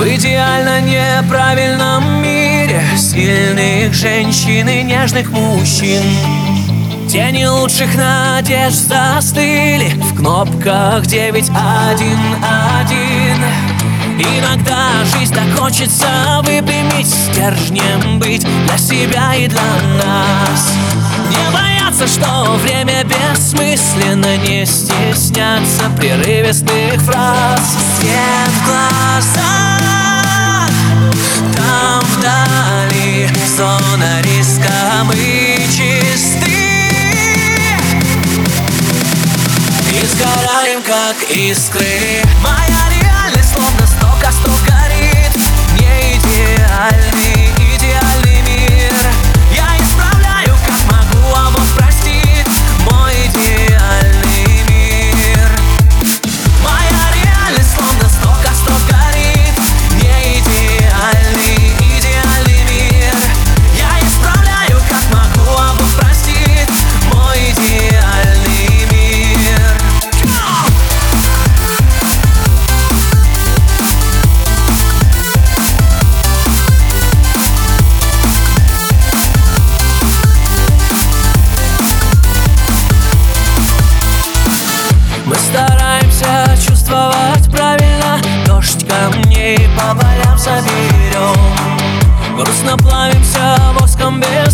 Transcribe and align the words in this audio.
В 0.00 0.02
идеально 0.02 0.80
неправильном 0.80 2.22
мире 2.22 2.82
Сильных 2.96 3.92
женщин 3.92 4.66
и 4.66 4.82
нежных 4.82 5.28
мужчин. 5.28 6.02
Тени 7.06 7.44
лучших 7.44 7.94
надежд 7.96 8.76
застыли 8.76 9.90
В 10.00 10.16
кнопках 10.16 11.04
911 11.04 11.52
Иногда 14.38 15.04
жизнь 15.04 15.34
так 15.34 15.58
хочется 15.58 16.08
выпрямить 16.44 17.06
Стержнем 17.06 18.20
быть 18.20 18.46
для 18.64 18.78
себя 18.78 19.34
и 19.34 19.48
для 19.48 19.60
нас. 20.02 20.72
Не 21.28 21.52
бояться, 21.52 22.06
что 22.06 22.56
время 22.62 23.04
бессмысленно 23.04 24.38
Не 24.38 24.64
стесняться 24.64 25.90
прерывистых 25.94 27.02
фраз. 27.02 27.76
Yeah. 28.02 28.49
как 41.10 41.36
искры 41.36 42.22
Моя 42.40 42.79
соберем 90.50 91.36
Грустно 92.36 92.76
плавимся 92.76 93.56
воском 93.78 94.20
белым 94.20 94.49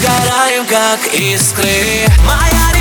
сгораем, 0.00 0.66
как 0.66 1.14
искры. 1.14 2.06
Моя 2.24 2.79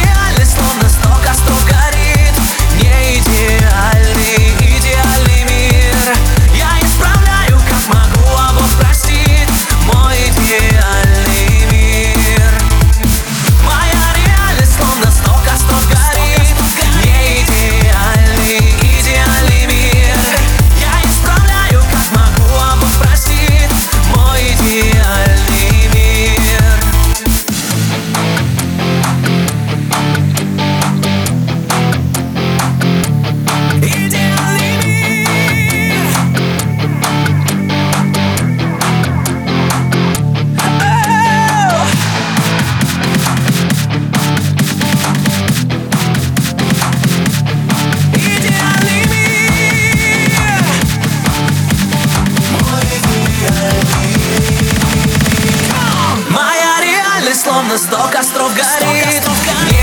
Словно 57.69 57.85
сто 57.85 58.09
костров 58.09 58.56
горит, 58.56 58.66
сто 58.66 58.85
костров 58.88 59.38
горит. 59.46 59.78